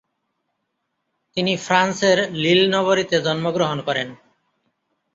তিনি 1.37 1.53
ফ্রান্সের 1.65 2.17
লিল 2.43 2.61
নগরীতে 2.75 3.17
জন্মগ্রহণ 3.25 3.77
করেন। 3.87 4.07